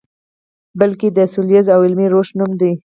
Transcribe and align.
بلکې 0.79 1.07
د 1.17 1.19
سولیز 1.33 1.65
او 1.75 1.79
علمي 1.85 2.07
روش 2.13 2.29
نوم 2.37 2.51
دی. 2.61 2.71